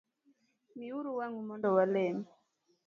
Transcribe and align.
Miuru 0.77 1.09
wang’ 1.17 1.35
u 1.41 1.43
mondo 1.47 1.67
walem 1.77 2.17